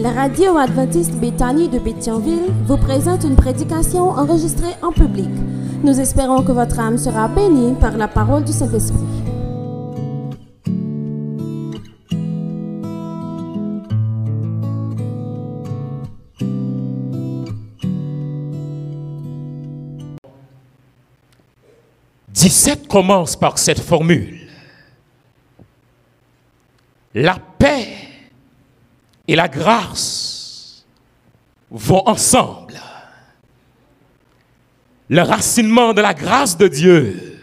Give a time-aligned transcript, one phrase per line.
[0.00, 5.28] La radio adventiste Béthanie de Béthionville vous présente une prédication enregistrée en public.
[5.84, 8.96] Nous espérons que votre âme sera bénie par la parole du Saint-Esprit.
[22.30, 24.48] «17 commence par cette formule.
[27.12, 28.09] La paix
[29.30, 30.84] et la grâce
[31.70, 32.74] vont ensemble.
[35.08, 37.38] Le racinement de la grâce de Dieu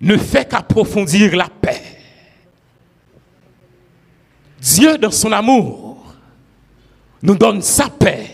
[0.00, 1.82] ne fait qu'approfondir la paix.
[4.58, 6.02] Dieu, dans son amour,
[7.20, 8.30] nous donne sa paix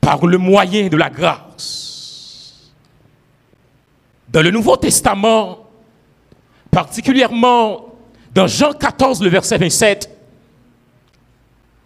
[0.00, 2.72] par le moyen de la grâce.
[4.30, 5.68] Dans le Nouveau Testament,
[6.70, 7.84] particulièrement
[8.32, 10.13] dans Jean 14, le verset 27,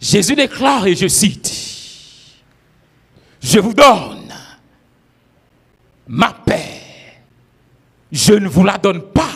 [0.00, 1.52] Jésus déclare, et je cite,
[3.40, 4.32] Je vous donne
[6.06, 6.82] ma paix,
[8.10, 9.28] je ne vous la donne pas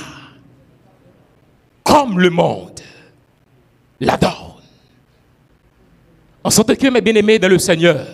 [1.84, 2.80] comme le monde
[4.00, 4.30] la donne.
[6.44, 8.04] En sorte que, mes bien-aimés dans le Seigneur,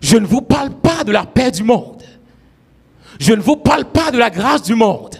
[0.00, 2.02] je ne vous parle pas de la paix du monde.
[3.18, 5.16] Je ne vous parle pas de la grâce du monde.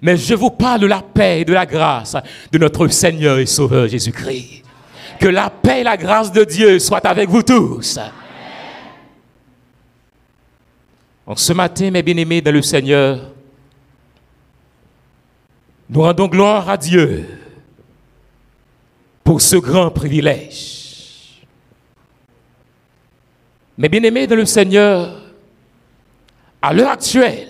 [0.00, 2.16] Mais je vous parle de la paix et de la grâce
[2.52, 4.62] de notre Seigneur et Sauveur Jésus-Christ.
[5.18, 7.98] Que la paix et la grâce de Dieu soient avec vous tous.
[11.26, 13.32] En ce matin, mes bien-aimés dans le Seigneur,
[15.90, 17.26] nous rendons gloire à Dieu
[19.24, 21.42] pour ce grand privilège.
[23.76, 25.20] Mes bien-aimés dans le Seigneur,
[26.62, 27.48] à l'heure actuelle,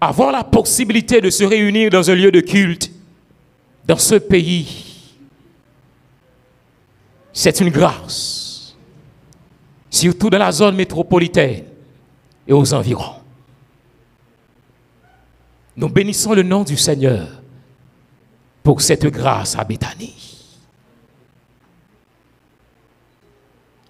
[0.00, 2.90] avoir la possibilité de se réunir dans un lieu de culte
[3.86, 4.87] dans ce pays,
[7.40, 8.74] c'est une grâce,
[9.88, 11.66] surtout dans la zone métropolitaine
[12.48, 13.14] et aux environs.
[15.76, 17.40] Nous bénissons le nom du Seigneur
[18.60, 20.16] pour cette grâce à Béthanie.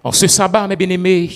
[0.05, 1.31] En ce sabbat, mes bien-aimés,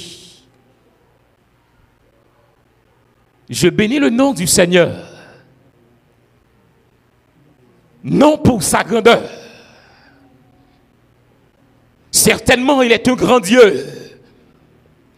[3.49, 5.09] je bénis le nom du Seigneur,
[8.05, 9.42] non pour sa grandeur.
[12.13, 13.87] Certainement, il est un grand Dieu.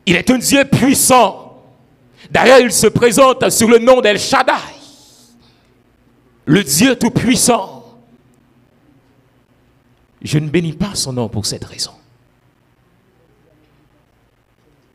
[0.06, 1.62] Il est un Dieu puissant.
[2.30, 4.52] D'ailleurs, il se présente sous le nom d'El Shaddai,
[6.46, 7.84] le Dieu tout-puissant.
[10.22, 11.90] Je ne bénis pas son nom pour cette raison.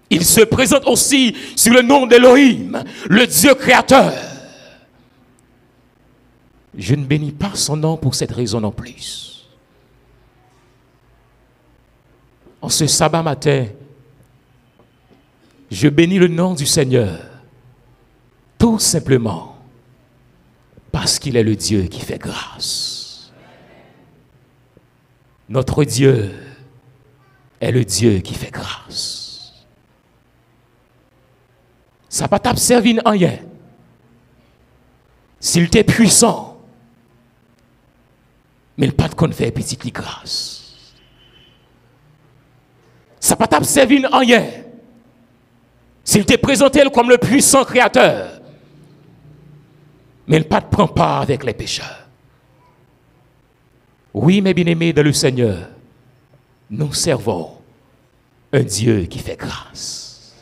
[0.10, 4.12] Il se présente aussi sous le nom d'Elohim, le Dieu créateur.
[6.76, 9.28] Je ne bénis pas son nom pour cette raison non plus.
[12.62, 13.68] En ce sabbat matin,
[15.72, 17.20] je bénis le nom du Seigneur,
[18.58, 19.58] tout simplement
[20.92, 23.31] parce qu'il est le Dieu qui fait grâce.
[25.48, 26.31] Notre Dieu
[27.62, 29.66] est le Dieu qui fait grâce.
[32.08, 33.40] Ça va pas servir en rien.
[35.40, 36.59] S'il était puissant,
[38.78, 40.59] mais il pas de fait petite grâce.
[43.19, 44.46] Ça pas servir en rien.
[46.03, 48.41] S'il était présenté comme le puissant créateur,
[50.28, 52.07] mais il pas de prend part avec les pécheurs.
[54.13, 55.69] Oui, mes bien-aimés dans le Seigneur,
[56.69, 57.57] nous servons
[58.53, 60.36] un Dieu qui fait grâce.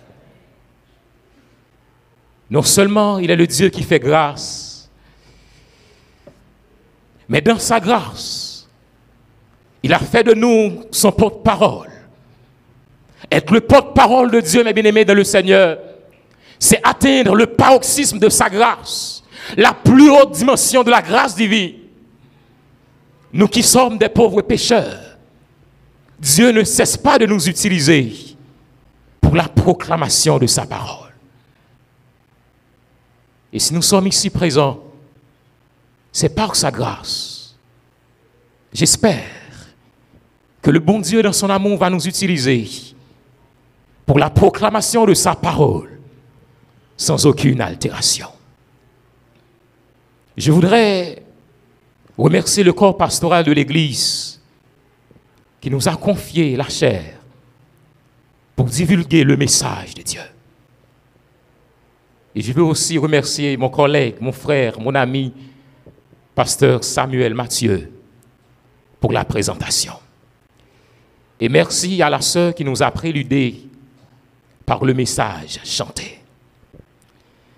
[2.50, 4.90] Non seulement il est le Dieu qui fait grâce,
[7.28, 8.70] mais dans sa grâce,
[9.84, 11.90] il a fait de nous son porte-parole.
[13.32, 15.80] Être le porte-parole de Dieu, mes bien-aimés, dans le Seigneur,
[16.60, 19.24] c'est atteindre le paroxysme de sa grâce,
[19.56, 21.76] la plus haute dimension de la grâce divine.
[23.34, 25.18] Nous qui sommes des pauvres pécheurs,
[26.20, 28.14] Dieu ne cesse pas de nous utiliser
[29.22, 31.14] pour la proclamation de sa parole.
[33.52, 34.84] Et si nous sommes ici présents,
[36.12, 37.56] c'est par sa grâce.
[38.74, 39.24] J'espère
[40.62, 42.68] que le bon Dieu, dans son amour, va nous utiliser
[44.08, 46.00] pour la proclamation de sa parole
[46.96, 48.30] sans aucune altération.
[50.38, 51.22] Je voudrais
[52.18, 54.42] remercier le corps pastoral de l'Église
[55.60, 57.04] qui nous a confié la chair
[58.56, 60.22] pour divulguer le message de Dieu.
[62.34, 65.34] Et je veux aussi remercier mon collègue, mon frère, mon ami,
[66.34, 67.92] pasteur Samuel Mathieu,
[69.02, 69.94] pour la présentation.
[71.42, 73.68] Et merci à la sœur qui nous a préludé
[74.68, 76.20] par le message chanté.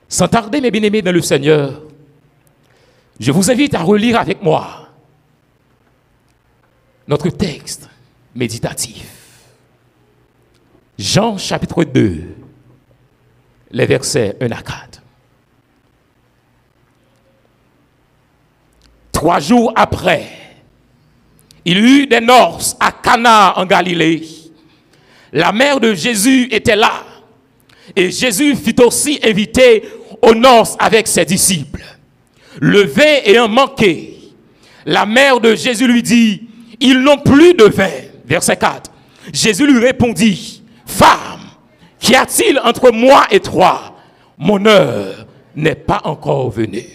[0.07, 1.81] Sans tarder, mes bien-aimés dans le Seigneur,
[3.19, 4.87] je vous invite à relire avec moi
[7.07, 7.89] notre texte
[8.35, 9.07] méditatif.
[10.99, 12.35] Jean chapitre 2,
[13.71, 15.01] les versets 1 à 4.
[19.11, 20.29] Trois jours après,
[21.65, 24.38] il y eut des noces à Cana en Galilée.
[25.31, 27.03] La mère de Jésus était là.
[27.95, 29.83] Et Jésus fut aussi invité
[30.21, 31.83] aux noces avec ses disciples.
[32.59, 34.17] Le vin ayant manqué,
[34.85, 36.43] la mère de Jésus lui dit,
[36.79, 37.89] ils n'ont plus de vin.
[38.25, 38.91] Verset 4.
[39.33, 41.41] Jésus lui répondit, Femme,
[41.99, 43.95] qu'y a-t-il entre moi et toi?
[44.37, 46.85] Mon heure n'est pas encore venue.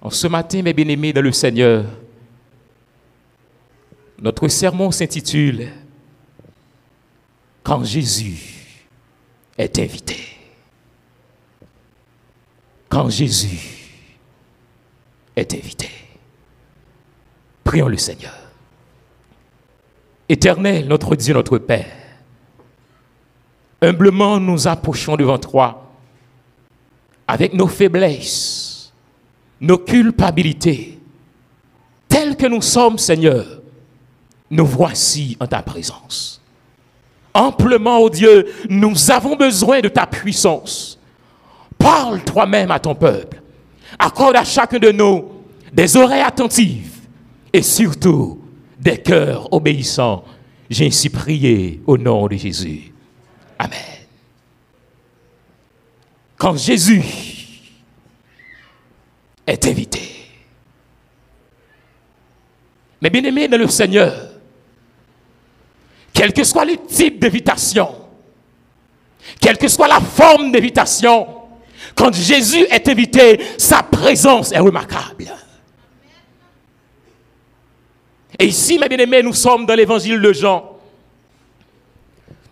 [0.00, 1.84] En ce matin, mes bien-aimés dans le Seigneur,
[4.20, 5.68] notre sermon s'intitule
[7.62, 8.38] Quand Jésus
[9.56, 10.16] est invité.
[12.88, 13.88] Quand Jésus
[15.36, 15.90] est invité.
[17.62, 18.34] Prions le Seigneur.
[20.28, 21.86] Éternel, notre Dieu, notre Père,
[23.82, 25.90] humblement nous approchons devant toi
[27.26, 28.92] avec nos faiblesses,
[29.60, 30.98] nos culpabilités,
[32.08, 33.60] tels que nous sommes, Seigneur
[34.50, 36.39] nous voici en ta présence.
[37.32, 40.98] Amplement, ô Dieu, nous avons besoin de ta puissance.
[41.78, 43.40] Parle toi-même à ton peuple.
[43.98, 45.30] Accorde à chacun de nous
[45.72, 47.00] des oreilles attentives
[47.52, 48.40] et surtout
[48.78, 50.24] des cœurs obéissants.
[50.68, 52.92] J'ai ainsi prié au nom de Jésus.
[53.58, 53.78] Amen.
[56.36, 57.02] Quand Jésus
[59.46, 60.00] est invité,
[63.02, 64.29] mais bien aimé dans le Seigneur,
[66.20, 67.94] quel que soit le type d'évitation,
[69.40, 71.26] quelle que soit la forme d'évitation,
[71.94, 75.32] quand Jésus est invité, sa présence est remarquable.
[78.38, 80.76] Et ici, mes bien-aimés, nous sommes dans l'évangile de Jean.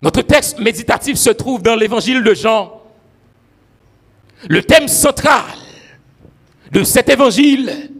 [0.01, 2.81] Notre texte méditatif se trouve dans l'évangile de Jean.
[4.47, 5.43] Le thème central
[6.71, 7.91] de cet évangile,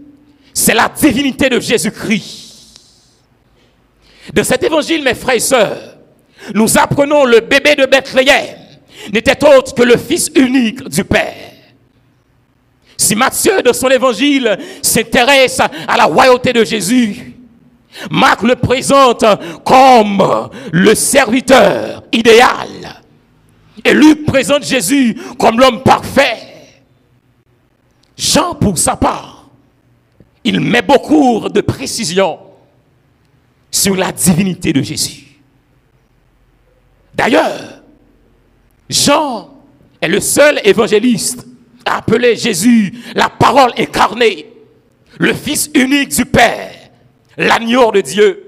[0.51, 2.48] c'est la divinité de Jésus-Christ.
[4.33, 5.97] De cet évangile, mes frères et sœurs,
[6.53, 8.59] nous apprenons le bébé de Bethléem
[9.13, 11.35] n'était autre que le fils unique du Père.
[12.97, 17.33] Si Matthieu, de son évangile, s'intéresse à la royauté de Jésus,
[18.11, 19.25] Marc le présente
[19.63, 22.67] comme le serviteur idéal.
[23.83, 26.37] Et Luc présente Jésus comme l'homme parfait.
[28.17, 29.49] Jean, pour sa part,
[30.43, 32.37] il met beaucoup de précision
[33.71, 35.25] sur la divinité de Jésus.
[37.13, 37.81] D'ailleurs,
[38.89, 39.51] Jean
[40.01, 41.45] est le seul évangéliste
[41.85, 44.47] à appeler Jésus la parole incarnée,
[45.17, 46.71] le Fils unique du Père,
[47.37, 48.45] l'agneau de Dieu.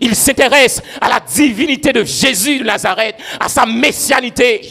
[0.00, 4.62] Il s'intéresse à la divinité de Jésus de Nazareth, à sa messianité.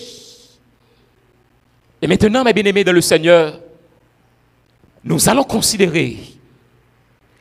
[2.01, 3.59] Et maintenant, mes bien-aimés dans le Seigneur,
[5.03, 6.17] nous allons considérer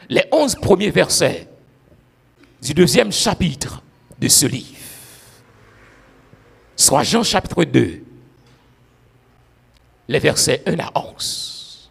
[0.08, 1.49] les onze premiers versets
[2.62, 3.82] du deuxième chapitre
[4.18, 4.76] de ce livre,
[6.76, 8.02] soit Jean chapitre 2,
[10.08, 11.90] les versets 1 à 11.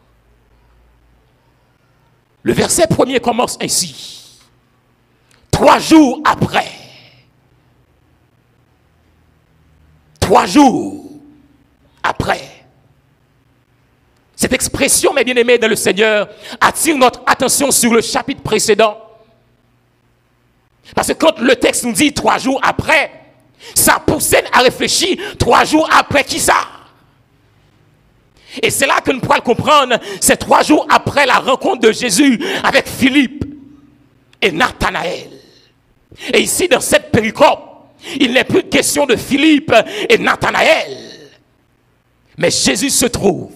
[2.43, 4.39] Le verset premier commence ainsi.
[5.51, 6.71] Trois jours après,
[10.19, 11.05] trois jours
[12.03, 12.59] après,
[14.35, 16.29] cette expression, mes bien-aimés dans le Seigneur,
[16.61, 19.08] attire notre attention sur le chapitre précédent
[20.95, 23.11] parce que quand le texte nous dit trois jours après,
[23.75, 26.67] ça pousse à réfléchir trois jours après qui ça?
[28.61, 32.43] Et c'est là que nous pourrons comprendre, c'est trois jours après la rencontre de Jésus
[32.63, 33.45] avec Philippe
[34.41, 35.29] et Nathanaël.
[36.33, 37.59] Et ici, dans cette péricope,
[38.19, 39.73] il n'est plus question de Philippe
[40.09, 40.97] et Nathanaël.
[42.37, 43.51] Mais Jésus se trouve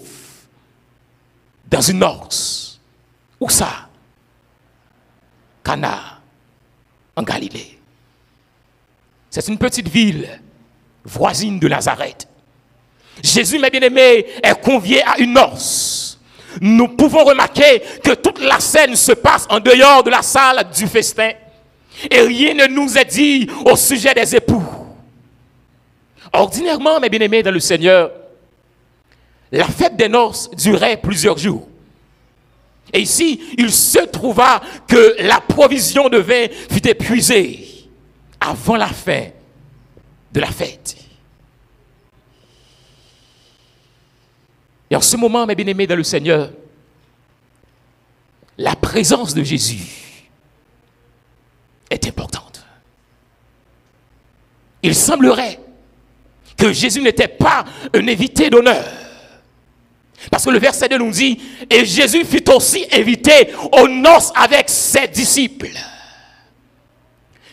[1.66, 2.80] dans une orse.
[3.40, 3.90] Où ça?
[5.64, 6.13] Cana
[7.16, 7.78] en Galilée.
[9.30, 10.28] C'est une petite ville
[11.04, 12.28] voisine de Nazareth.
[13.22, 16.20] Jésus, mes bien-aimés, est convié à une noce.
[16.62, 20.88] Nous pouvons remarquer que toute la scène se passe en dehors de la salle du
[20.88, 21.32] festin.
[22.10, 24.64] Et rien ne nous est dit au sujet des époux.
[26.32, 28.12] Ordinairement, mes bien-aimés dans le Seigneur,
[29.52, 31.68] la fête des noces durait plusieurs jours.
[32.94, 37.90] Et ici, il se trouva que la provision de vin fut épuisée
[38.40, 39.26] avant la fin
[40.32, 40.96] de la fête.
[44.92, 46.52] Et en ce moment, mes bien-aimés dans le Seigneur,
[48.60, 50.30] la présence de Jésus
[51.90, 52.64] est importante.
[54.84, 55.60] Il semblerait
[56.56, 58.86] que Jésus n'était pas un invité d'honneur.
[60.32, 61.40] Parce que le verset 2 nous dit,
[61.70, 65.78] et Jésus fut aussi invité aux noces avec ses disciples.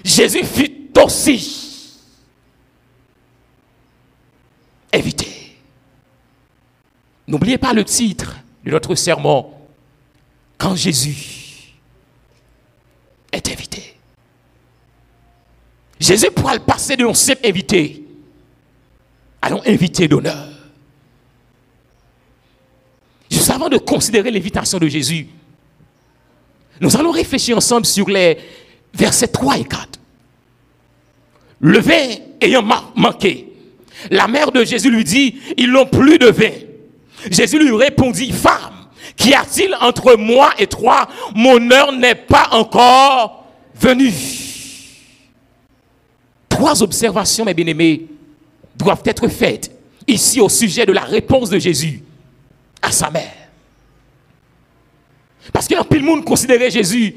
[0.05, 1.99] Jésus fut aussi
[4.93, 5.27] invité.
[7.27, 9.53] N'oubliez pas le titre de notre sermon,
[10.59, 11.75] quand Jésus
[13.33, 13.95] est invité.
[15.99, 18.05] Jésus pourra le passer de un simple invité
[19.41, 20.49] à un invité d'honneur.
[23.31, 25.27] Juste avant de considérer l'invitation de Jésus,
[26.81, 28.39] nous allons réfléchir ensemble sur les
[28.95, 29.89] versets 3 et 4.
[31.61, 33.49] Le vin ayant manqué,
[34.11, 36.53] la mère de Jésus lui dit, ils n'ont plus de vin.
[37.31, 38.87] Jésus lui répondit, femme,
[39.17, 41.07] qu'y a-t-il entre moi et toi?
[41.35, 44.13] Mon heure n'est pas encore venue.
[46.49, 48.07] Trois observations, mes bien-aimés,
[48.77, 49.71] doivent être faites
[50.07, 52.03] ici au sujet de la réponse de Jésus
[52.81, 53.40] à sa mère.
[55.53, 57.17] Parce qu'un pile monde considérait Jésus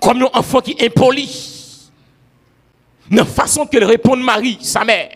[0.00, 1.60] comme un enfant qui est impoli.
[3.10, 5.10] Une façon que répondre Marie, sa mère.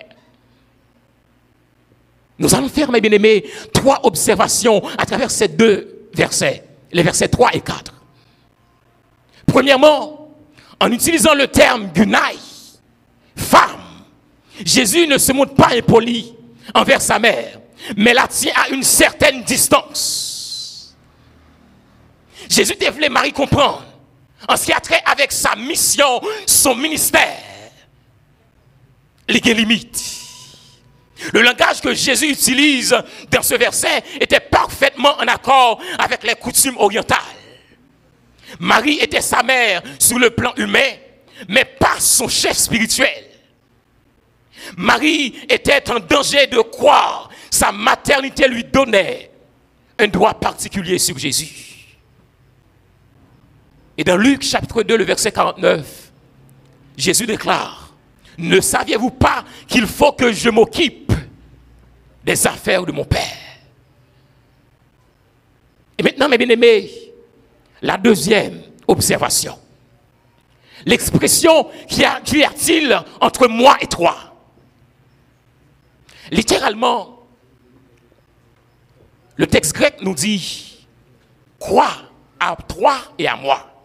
[2.39, 7.55] Nous allons faire, mes bien-aimés, trois observations à travers ces deux versets, les versets 3
[7.55, 7.93] et 4.
[9.47, 10.29] Premièrement,
[10.79, 12.37] en utilisant le terme gunaï,
[13.35, 13.81] femme,
[14.65, 16.35] Jésus ne se montre pas impoli
[16.75, 17.61] envers sa mère,
[17.97, 20.36] mais la tient à une certaine distance.
[22.49, 23.85] Jésus devait Marie comprendre
[24.49, 27.43] en ce qui a trait avec sa mission, son ministère,
[29.29, 30.03] les limites.
[31.33, 32.95] Le langage que Jésus utilise
[33.31, 37.19] dans ce verset était parfaitement en accord avec les coutumes orientales.
[38.61, 40.93] Marie était sa mère sur le plan humain,
[41.49, 43.25] mais pas son chef spirituel.
[44.77, 49.31] Marie était en danger de croire sa maternité lui donnait
[49.99, 51.76] un droit particulier sur Jésus.
[53.99, 56.13] Et dans Luc chapitre 2, le verset 49,
[56.97, 57.95] Jésus déclare,
[58.39, 61.13] ne saviez-vous pas qu'il faut que je m'occupe
[62.25, 63.23] des affaires de mon Père?
[65.99, 66.91] Et maintenant, mes bien-aimés,
[67.81, 69.59] la deuxième observation.
[70.85, 74.15] L'expression qu'y a-t-il entre moi et toi?
[76.31, 77.27] Littéralement,
[79.37, 80.87] le texte grec nous dit
[81.59, 81.89] quoi
[82.39, 83.76] à toi et à moi.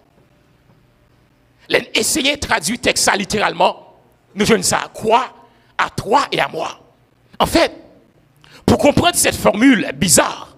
[1.93, 3.95] Essayez de traduire ça littéralement.
[4.35, 5.33] Nous je ça quoi
[5.77, 6.79] à toi et à moi.
[7.39, 7.71] En fait,
[8.65, 10.55] pour comprendre cette formule bizarre,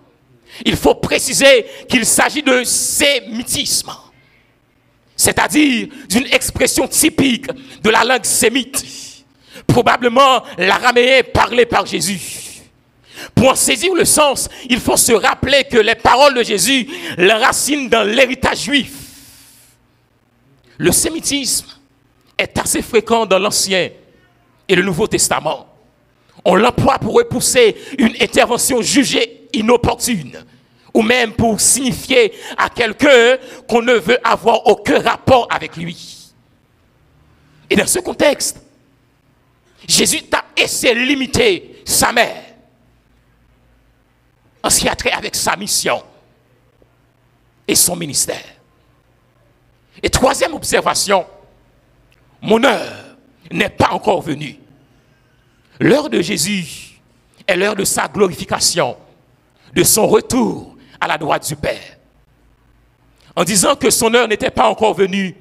[0.66, 3.92] il faut préciser qu'il s'agit de sémitisme,
[5.16, 7.48] c'est-à-dire d'une expression typique
[7.82, 8.86] de la langue sémite
[9.68, 12.20] probablement l'araméen parlé par Jésus.
[13.36, 17.90] Pour en saisir le sens, il faut se rappeler que les paroles de Jésus l'enracinent
[17.90, 18.92] dans l'héritage juif.
[20.78, 21.68] Le sémitisme
[22.38, 23.90] est assez fréquent dans l'Ancien
[24.68, 25.68] et le Nouveau Testament.
[26.46, 30.44] On l'emploie pour repousser une intervention jugée inopportune
[30.94, 33.38] ou même pour signifier à quelqu'un
[33.68, 36.32] qu'on ne veut avoir aucun rapport avec lui.
[37.70, 38.62] Et dans ce contexte,
[39.88, 42.44] Jésus t'a essayé de limiter sa mère
[44.62, 46.02] en ce qui a trait avec sa mission
[47.68, 48.53] et son ministère.
[50.02, 51.26] Et troisième observation,
[52.42, 53.16] mon heure
[53.52, 54.60] n'est pas encore venue.
[55.80, 57.00] L'heure de Jésus
[57.48, 58.98] est l'heure de sa glorification,
[59.74, 61.98] de son retour à la droite du Père.
[63.36, 65.36] En disant que son heure n'était pas encore venue,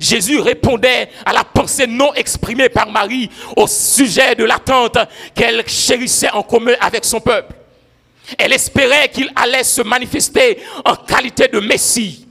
[0.00, 4.98] Jésus répondait à la pensée non exprimée par Marie au sujet de l'attente
[5.34, 7.54] qu'elle chérissait en commun avec son peuple.
[8.36, 12.27] Elle espérait qu'il allait se manifester en qualité de Messie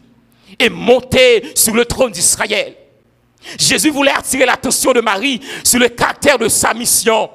[0.60, 2.76] et monter sur le trône d'Israël.
[3.58, 7.30] Jésus voulait attirer l'attention de Marie sur le caractère de sa mission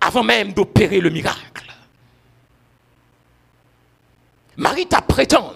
[0.00, 1.64] avant même d'opérer le miracle.
[4.56, 5.54] Marie t'a prétend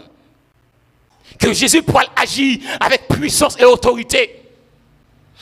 [1.39, 4.43] que Jésus pourrait agir avec puissance et autorité.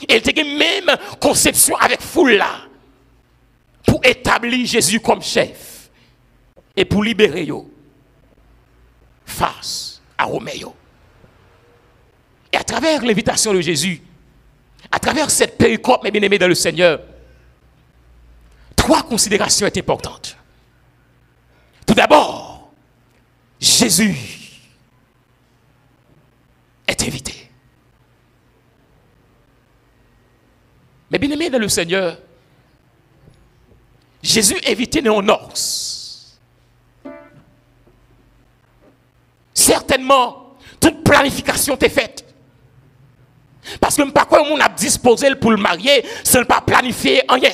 [0.09, 2.63] Elle a même conception avec foule là
[3.87, 5.91] pour établir Jésus comme chef
[6.75, 7.67] et pour libérer eux
[9.27, 10.75] face à Roméo.
[12.52, 14.02] Et à travers l'invitation de Jésus,
[14.90, 17.00] à travers cette péricope, mes bien-aimés dans le Seigneur,
[18.75, 20.37] trois considérations sont importantes.
[21.87, 22.73] Tout d'abord,
[23.61, 24.16] Jésus
[26.87, 27.50] est invité.
[31.11, 32.19] Mais bien aimés dans le Seigneur,
[34.23, 36.38] Jésus invité dans Norse.
[39.52, 42.30] Certainement, toute planification est faite.
[43.81, 47.50] Parce que pas quoi on a disposé pour le marier, n'est pas planifié rien.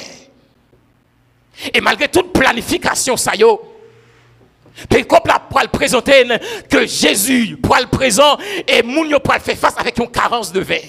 [1.73, 6.25] Et malgré toute planification, ça y est, comme la pour le présenter
[6.69, 8.37] que Jésus pour présent
[8.69, 10.81] et Mounio pour le faire face avec une carence de vin.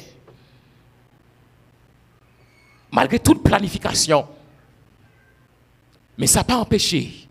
[2.91, 4.27] Malgré toute planification,
[6.17, 7.27] mais ça n'a pas empêché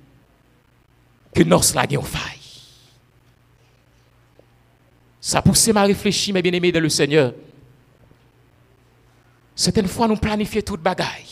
[1.35, 2.37] que nos la ait faille.
[5.21, 7.33] Ça a poussé ma réfléchir, mes bien-aimés de le Seigneur.
[9.57, 11.25] Certaines fois, nous planifions toute bagaille.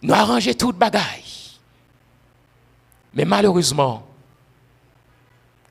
[0.00, 1.58] Nous arrangeons toute bagaille.
[3.12, 4.06] Mais malheureusement,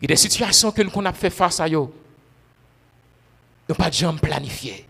[0.02, 1.88] il y a des situations que nous avons fait face à eux.
[3.70, 4.86] Nous pas de jamais planifié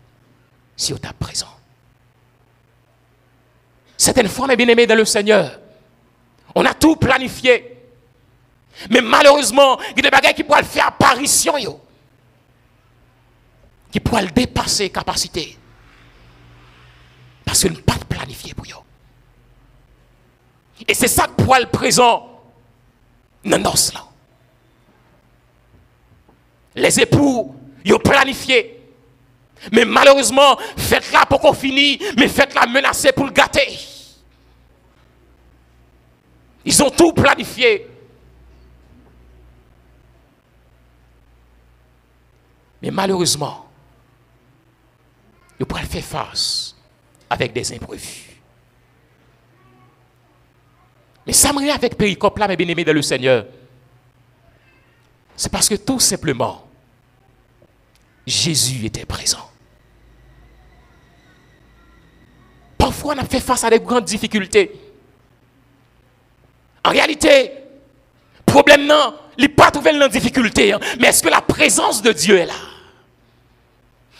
[0.75, 1.55] si on est présent.
[3.95, 5.59] Certaines fois, mes bien-aimés dans le Seigneur,
[6.55, 7.77] on a tout planifié.
[8.89, 11.79] Mais malheureusement, il y a des bagages qui pourraient faire apparition, yo,
[13.91, 15.57] qui pourraient dépasser capacité.
[17.45, 18.83] Parce que nous pas planifié pour eux.
[20.87, 22.29] Et c'est ça que pour le présent,
[23.43, 24.05] non, là.
[26.75, 28.79] Les époux, ils ont planifié.
[29.71, 33.77] Mais malheureusement, faites-la pour qu'on finisse, mais faites-la menacer pour le gâter.
[36.63, 37.87] Ils ont tout planifié.
[42.81, 43.68] Mais malheureusement,
[45.59, 46.75] ils pourraient faire face
[47.29, 48.41] avec des imprévus.
[51.27, 53.45] Mais me avec Péricope là, mes bien-aimés dans le Seigneur.
[55.35, 56.65] C'est parce que tout simplement,
[58.25, 59.49] Jésus était présent.
[62.77, 64.71] Parfois, on a fait face à des grandes difficultés.
[66.83, 67.51] En réalité,
[68.45, 70.79] problème non, il n'est pas trouvé dans difficulté, hein.
[70.99, 72.68] mais est-ce que la présence de Dieu est là?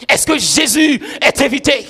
[0.08, 1.86] Est-ce que Jésus est invité?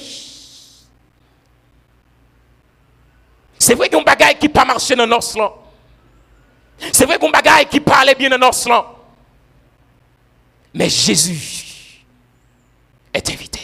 [3.57, 8.15] C'est vrai qu'on bagaille qui pas marché dans nos C'est vrai qu'on bagaille qui parlait
[8.15, 8.73] bien dans nos
[10.73, 12.03] Mais Jésus
[13.13, 13.59] est invité.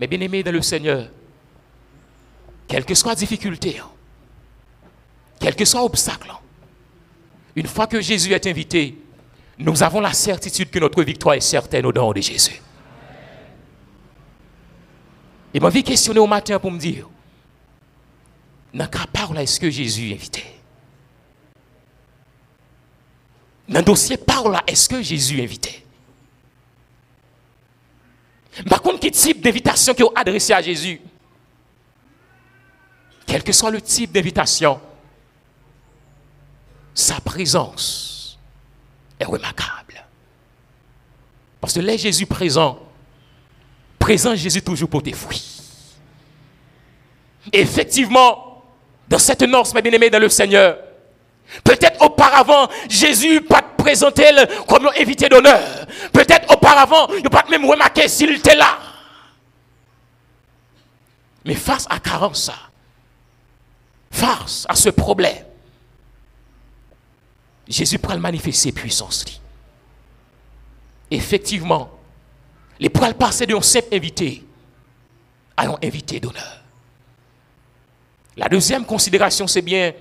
[0.00, 1.08] Mais bien aimé dans le Seigneur,
[2.66, 3.90] quelle que soit la difficulté, hein,
[5.38, 6.38] quel que soit l'obstacle, hein,
[7.54, 8.96] une fois que Jésus est invité,
[9.58, 12.60] nous avons la certitude que notre victoire est certaine au nom de Jésus.
[15.54, 17.08] Et m'a vie questionner au matin pour me dire,
[18.72, 20.44] dans quel parole est-ce que Jésus est invité?
[23.68, 25.84] Dans le dossier parole est-ce que Jésus est invité?
[28.68, 31.00] Par contre, quel type d'invitation qui est adressée à Jésus?
[33.26, 34.80] Quel que soit le type d'invitation,
[36.94, 38.11] sa présence
[39.22, 40.04] est remarquable.
[41.60, 42.78] Parce que là, Jésus présent,
[43.98, 45.62] présent Jésus toujours pour tes fruits.
[47.52, 48.64] Effectivement,
[49.08, 50.78] dans cette noce, mes bien-aimés dans le Seigneur,
[51.64, 54.24] peut-être auparavant, Jésus pas présenté
[54.68, 55.86] comme invité d'honneur.
[56.12, 58.78] Peut-être auparavant, il pas même remarqué s'il était là.
[61.44, 62.50] Mais face à carence,
[64.10, 65.44] face à ce problème,
[67.68, 69.24] Jésus le manifester puissance.
[71.10, 71.90] Effectivement,
[72.80, 74.44] les poils passer de un simple invité
[75.56, 76.62] à un invité d'honneur.
[78.36, 79.92] La deuxième considération, c'est bien,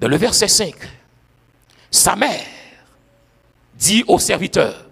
[0.00, 0.74] dans le verset 5,
[1.90, 2.46] sa mère
[3.74, 4.86] dit au serviteur,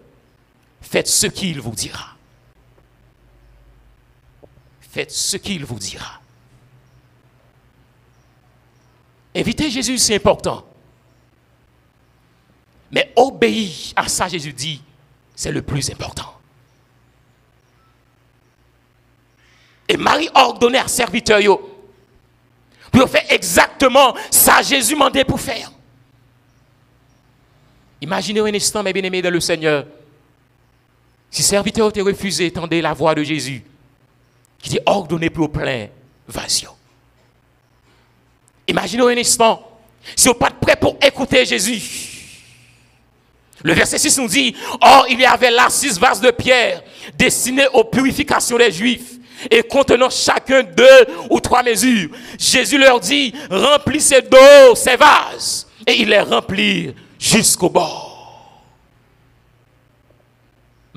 [0.81, 2.17] faites ce qu'il vous dira.
[4.81, 6.21] Faites ce qu'il vous dira.
[9.35, 10.65] Inviter Jésus, c'est important.
[12.91, 14.81] Mais obéir à ça, Jésus dit,
[15.35, 16.33] c'est le plus important.
[19.89, 21.41] Et Marie a ordonné à serviteur
[22.91, 25.73] pour faire exactement ça Jésus m'a demandé pour faire.
[28.01, 29.87] Imaginez un instant, mes bien-aimés dans le Seigneur,
[31.31, 33.65] si serviteur t'a refusé, tendez la voix de Jésus,
[34.59, 35.89] qui dit ordonné pour plein,
[36.29, 36.47] vas
[38.67, 39.63] Imaginez un instant,
[40.17, 42.11] si vous n'êtes pas prêt pour écouter Jésus.
[43.63, 46.83] Le verset 6 nous dit, Or il y avait là six vases de pierre
[47.17, 49.15] destinés aux purifications des Juifs
[49.51, 52.11] et contenant chacun deux ou trois mesures.
[52.39, 55.67] Jésus leur dit, remplissez d'eau ces vases.
[55.87, 58.13] Et ils les remplirent jusqu'au bord.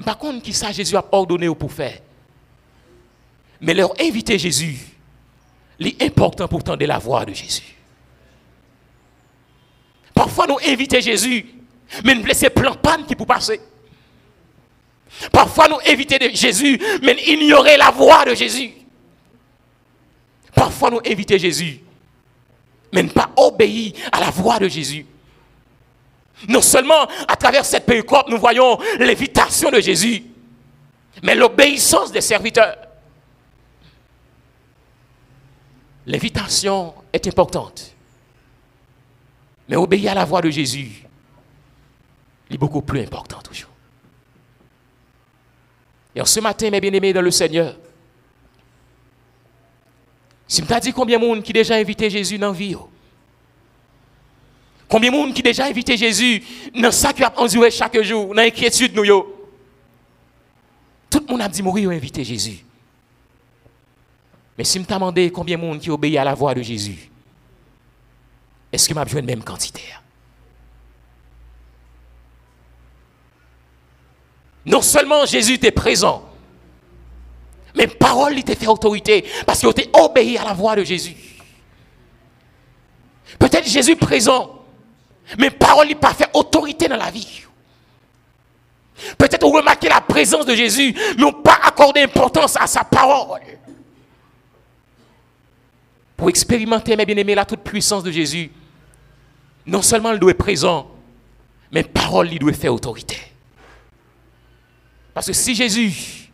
[0.05, 1.99] Par contre, qui ça Jésus a ordonné pour faire?
[3.59, 4.77] Mais leur inviter Jésus,
[5.79, 7.75] l'important pour tendre la voix de Jésus.
[10.13, 11.45] Parfois, nous inviter Jésus,
[12.03, 13.61] mais nous laisser plein panne qui peut passer.
[15.31, 18.71] Parfois, nous éviter Jésus, mais ignorer la voix de Jésus.
[20.55, 21.81] Parfois, nous éviter Jésus,
[22.91, 25.05] mais ne pas obéir à la voix de Jésus.
[26.47, 30.23] Non seulement à travers cette péricope, nous voyons l'évitation de Jésus,
[31.23, 32.86] mais l'obéissance des serviteurs.
[36.07, 37.93] L'évitation est importante.
[39.67, 41.03] Mais obéir à la voix de Jésus
[42.49, 43.69] est beaucoup plus important toujours.
[46.15, 47.75] Et ce matin, mes bien-aimés dans le Seigneur,
[50.47, 52.89] si je dit combien de monde qui déjà invité Jésus dans la vie, oh?
[54.87, 56.41] combien de monde qui déjà invité Jésus
[56.73, 59.03] dans ça qui a enduré chaque jour, dans l'inquiétude nous
[61.09, 62.63] Tout le monde a dit mourir invité Jésus.
[64.57, 67.11] Mais si je me demandé combien de monde qui obéit à la voix de Jésus,
[68.71, 69.83] est-ce que m'a besoin de même quantité?
[74.65, 76.27] Non seulement Jésus était présent,
[77.75, 81.15] mais parole était fait autorité parce qu'il était obéi à la voix de Jésus.
[83.39, 84.65] Peut-être Jésus présent,
[85.37, 87.43] mais parole n'est pas fait autorité dans la vie.
[89.17, 93.41] Peut-être on remarquez la présence de Jésus, mais on pas accordé importance à sa parole.
[96.17, 98.51] Pour expérimenter, mes bien-aimés, la toute puissance de Jésus,
[99.67, 100.89] non seulement il doit être présent,
[101.71, 103.17] mais parole, il doit faire autorité.
[105.13, 106.31] Parce que si Jésus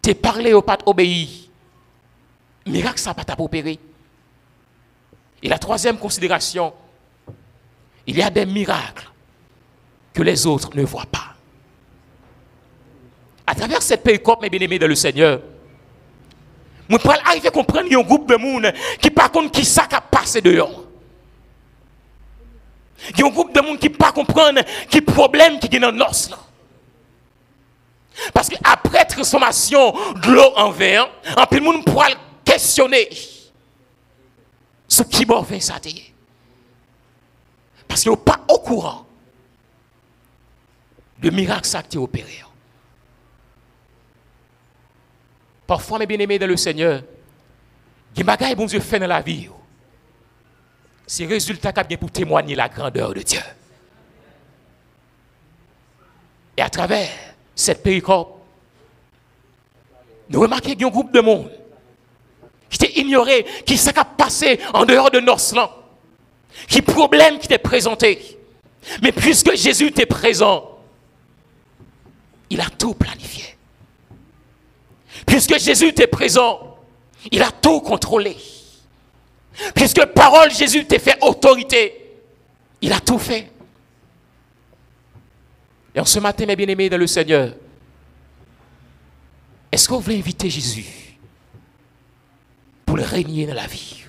[0.00, 1.50] t'a parlé au pas obéi,
[2.66, 3.80] miracle ça pas opéré.
[5.42, 6.72] Et la troisième considération,
[8.06, 9.10] il y a des miracles
[10.12, 11.34] que les autres ne voient pas.
[13.46, 15.40] À travers cette péricope, mes bien-aimés dans le Seigneur,
[16.90, 20.00] nous pouvons arriver à comprendre un groupe de monde qui par contre qui ça a
[20.00, 20.84] passé dehors.
[23.10, 25.92] Il y a un groupe de monde qui pas comprendre qui problème qui est dans
[25.92, 26.04] nos.
[28.34, 31.84] Parce qu'après transformation de l'eau en vin, en plus, monde
[32.44, 33.08] questionner
[34.88, 35.76] ce qui m'a fait ça.
[37.86, 39.06] Parce qu'il n'est pas au courant
[41.20, 42.42] de miracle qui est opéré.
[45.70, 47.00] Parfois, mes bien-aimés dans le Seigneur,
[48.12, 48.24] des
[48.56, 49.48] bon Dieu fait dans la vie.
[51.06, 53.38] C'est résultat qui pour témoigner la grandeur de Dieu.
[56.56, 57.08] Et à travers
[57.54, 58.42] cette péricope,
[60.28, 61.52] nous remarquons qu'il y a un groupe de monde
[62.68, 65.70] qui était ignoré, qui s'est passé en dehors de Norslan,
[66.66, 68.40] qui problème qui était présenté.
[69.02, 70.80] Mais puisque Jésus était présent,
[72.50, 73.54] il a tout planifié.
[75.30, 76.76] Puisque Jésus était présent,
[77.30, 78.36] il a tout contrôlé.
[79.76, 82.16] Puisque parole Jésus t'a fait autorité,
[82.80, 83.48] il a tout fait.
[85.94, 87.54] Et en ce matin, mes bien-aimés dans le Seigneur,
[89.70, 90.84] est-ce que vous voulez inviter Jésus
[92.84, 94.02] pour le régner dans la vie?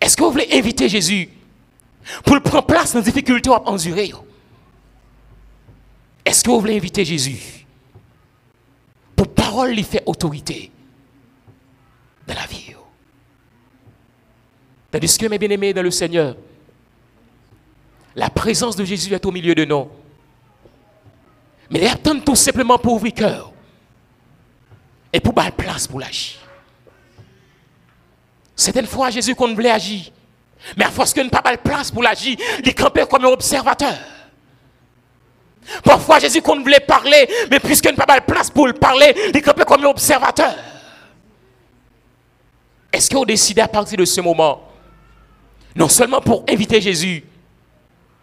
[0.00, 1.28] Est-ce que vous voulez inviter Jésus
[2.24, 4.12] pour le prendre place dans les difficultés à endurer
[6.24, 7.63] Est-ce que vous voulez inviter Jésus
[9.54, 10.72] parole lui faire autorité
[12.26, 12.74] dans la vie
[14.90, 16.36] Tandis que mes bien-aimés dans le Seigneur,
[18.14, 19.88] la présence de Jésus est au milieu de nous.
[21.70, 23.52] Mais il attend tout simplement pour ouvrir cœur.
[25.12, 26.38] Et pour la place pour l'agir.
[28.54, 30.12] Certaines fois, Jésus qu'on voulait agir.
[30.76, 33.98] Mais à force qu'il n'a pas de place pour l'agir, il campait comme un observateur.
[35.82, 39.42] Parfois, Jésus qu'on voulait parler, mais puisqu'il n'a pas de place pour le parler, il
[39.42, 40.54] campait comme un observateur.
[42.92, 44.68] Est-ce qu'on décide à partir de ce moment,
[45.74, 47.24] non seulement pour inviter Jésus,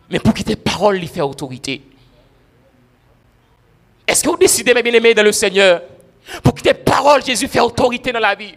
[0.09, 1.81] mais pour quitter parole lui faire autorité?
[4.07, 5.81] Est-ce que vous décidez, mes bien-aimés, dans le Seigneur,
[6.43, 8.55] pour quitter parole, Jésus fait autorité dans la vie?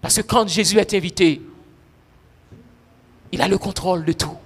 [0.00, 1.42] Parce que quand Jésus est invité,
[3.32, 4.36] il a le contrôle de tout.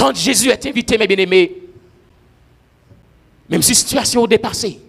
[0.00, 1.52] Quand Jésus est invité, mes bien-aimés,
[3.50, 4.80] même si situation est dépassée,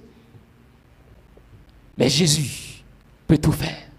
[1.97, 2.82] mais Jésus
[3.28, 3.89] peut tout faire.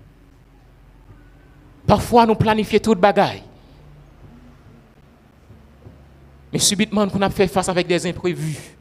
[1.87, 3.43] Parfois, nous planifions toute bagaille.
[6.51, 8.75] Mais subitement, nous avons fait face avec des imprévus.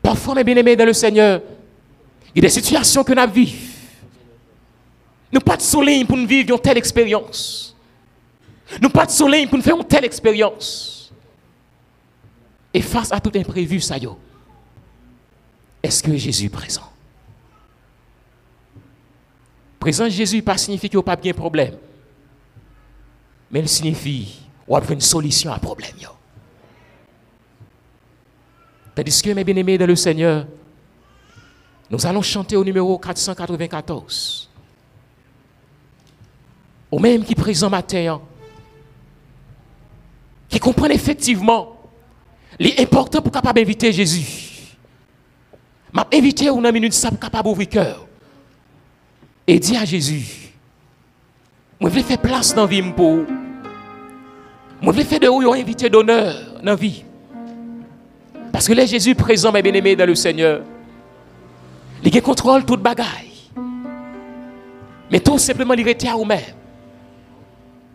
[0.00, 1.42] Parfois, mes bien-aimés dans le Seigneur,
[2.34, 3.58] il y a des situations que nous vivons.
[5.30, 7.75] Nous pas de soleil pour nous vivre une telle expérience.
[8.80, 11.12] Nous pas de soleil pour nous faire une telle expérience.
[12.74, 14.08] Et face à tout imprévu, ça y est,
[15.82, 16.90] est-ce que Jésus est présent?
[19.78, 21.76] Présent Jésus pas signifie qu'il n'y a pas bien problème.
[23.50, 25.94] Mais il signifie y a une solution à problème.
[28.94, 30.46] Tandis que, mes bien-aimés dans le Seigneur,
[31.90, 34.50] nous allons chanter au numéro 494.
[36.90, 38.20] Au même qui présent matin,
[40.48, 41.76] qui comprennent effectivement
[42.58, 44.76] l'important pour capable inviter Jésus.
[45.92, 48.06] M'a invité une minute ça pour capable ouvrir cœur.
[49.46, 50.52] Et dit à Jésus,
[51.80, 53.24] moi je faire place dans la vie pour
[54.80, 57.04] moi faire de vous un invité d'honneur dans la vie.
[58.52, 60.62] Parce que là Jésus présent mes bien-aimés dans le Seigneur.
[62.02, 63.50] Il contrôle toute bagaille.
[65.10, 66.40] Mais tout simplement il était à vous-même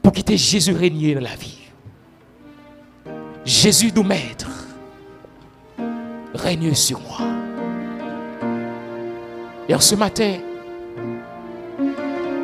[0.02, 1.61] pour quitter Jésus régner dans la vie.
[3.46, 4.50] Jésus nous maître
[6.36, 7.20] règne sur moi.
[9.68, 10.36] Et en ce matin,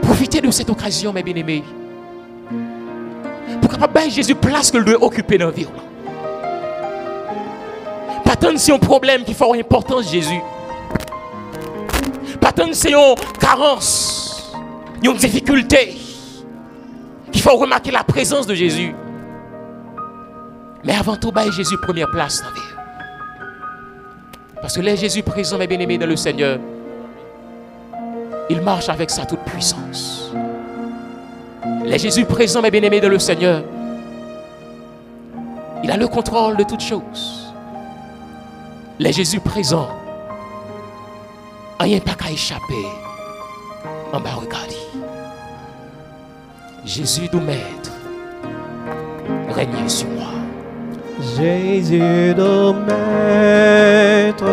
[0.02, 1.64] profitez de cette occasion, mes bien-aimés,
[3.62, 5.68] pour que Jésus place que le doit occuper dans vie.
[8.24, 10.42] Pas tant c'est un problème qui fait importance Jésus.
[12.40, 14.54] Pas tant c'est une carence,
[15.04, 15.96] une difficulté
[17.32, 18.94] qu'il faut remarquer la présence de Jésus.
[20.84, 22.62] Mais avant tout, bah, Jésus première place dans la vie.
[24.62, 26.60] Parce que là, Jésus présent, mes bien-aimés, dans le Seigneur,
[28.50, 30.32] il marche avec sa toute puissance.
[31.84, 33.64] Les Jésus présent, mes bien-aimés, dans le Seigneur,
[35.84, 37.54] il a le contrôle de toutes choses.
[39.00, 39.90] Les Jésus présent,
[41.80, 42.86] rien pas qu'à échapper
[44.14, 44.76] en bas, regardez.
[46.86, 47.92] Jésus, nous maître,
[49.50, 50.37] règne sur moi.
[51.20, 54.46] Jésus, nos maîtres,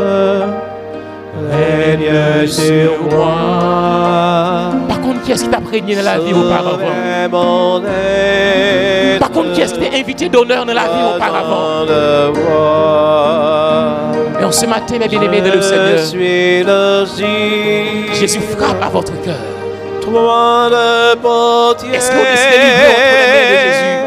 [1.50, 4.70] règne sur moi.
[4.88, 6.78] Par contre, qui est-ce qui t'a régné dans la vie auparavant?
[9.20, 11.84] Par contre, qui est-ce qui t'a invité d'honneur dans la vie auparavant?
[14.40, 15.98] Et en ce matin, mes bien-aimés de le Je Seigneur,
[18.14, 19.34] Jésus, frappe à votre cœur.
[21.92, 22.36] Est-ce que vous de
[23.64, 24.04] Jésus?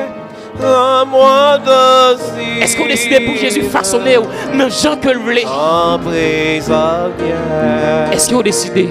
[2.68, 5.08] Est-ce qu'on décide pour Jésus façonner dans gens que
[5.48, 7.34] En prisonnier.
[8.12, 8.90] Est-ce qu'on décide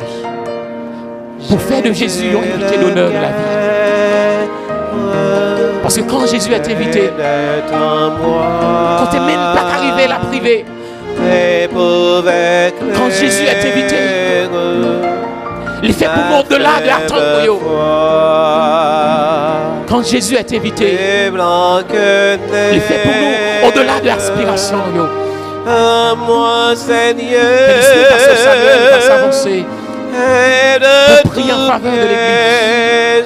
[1.47, 4.49] pour faire de Jésus un invité d'honneur de la vie?
[5.83, 7.11] Parce que quand Jésus est invité,
[7.69, 10.65] quand tu n'es même pas arrivé à la privée,
[12.95, 13.97] Quand Jésus est invité,
[15.83, 17.45] il fait pour au-delà de l'attente.
[17.45, 17.61] yo.
[19.89, 20.99] Quand Jésus est invité,
[21.33, 24.79] il fait pour nous au-delà de l'aspiration.
[24.95, 25.05] yo.
[26.27, 29.65] moi Seigneur pasteur Samuel va s'avancer.
[31.23, 32.09] pour prier en faveur de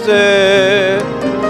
[0.03, 0.11] l'Église.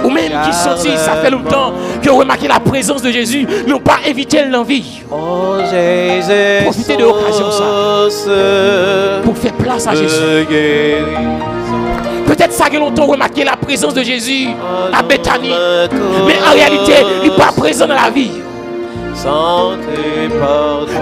[0.04, 3.70] Ou même qui sentit, ça fait longtemps que vous remarquez la présence de Jésus, mais
[3.72, 9.20] n'ont pas invité l'envie Oh Jésus, Profitez de l'occasion, ça.
[9.24, 10.46] pour faire place à Jésus.
[12.60, 14.48] Ça fait longtemps vous remarquez la présence de Jésus
[14.92, 15.54] à Bethanie,
[16.26, 16.92] mais en réalité,
[17.22, 18.32] il n'est pas présent dans la vie.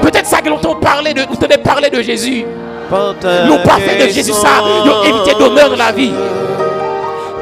[0.02, 2.44] Peut-être ça fait longtemps vous parlez de, vous parler de Jésus,
[2.92, 6.12] n'ont pas fait de Jésus ça, ont invité d'honneur dans la vie.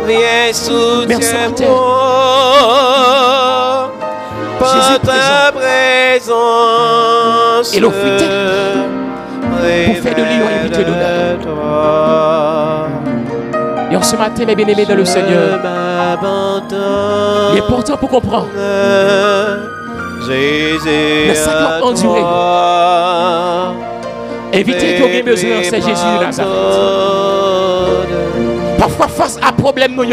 [0.07, 0.73] Merci,
[1.09, 1.35] Jésus
[5.05, 7.75] ta présence.
[7.75, 7.97] Et l'offre
[9.87, 11.39] pour faire de lui un invité d'honneur.
[14.03, 15.59] Ce matin, mes bien-aimés dans le Seigneur,
[17.53, 18.49] il est important pour comprendre.
[20.27, 22.21] Jésus, Le sac enduré.
[24.55, 26.53] Inviter qui aurait besoin, c'est Jésus de Nazareth.
[28.79, 30.05] Parfois, face à problème, nous,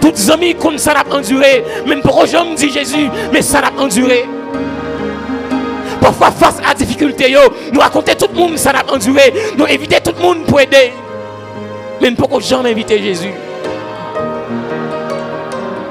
[0.00, 3.72] toutes les amis comme ça n'a enduré, même pour aujourd'hui, dit Jésus, mais ça n'a
[3.82, 4.26] enduré.
[6.00, 7.40] Parfois, face à difficulté, yo,
[7.72, 10.92] nous raconter tout le monde ça n'a enduré, nous inviter tout le monde pour aider.
[12.00, 13.32] Même pour que j'en invité Jésus.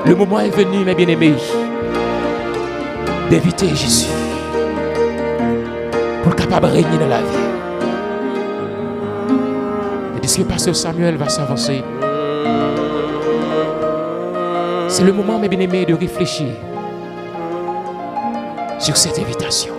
[0.05, 1.35] Le moment est venu, mes bien-aimés,
[3.29, 4.07] d'inviter Jésus
[6.23, 7.47] pour le capable de régner dans la vie.
[10.15, 11.83] Et d'ici que Pasteur Samuel va s'avancer,
[14.89, 16.47] C'est le moment, mes bien-aimés, de réfléchir
[18.79, 19.73] sur cette invitation.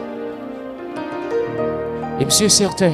[2.21, 2.93] Et monsieur certain,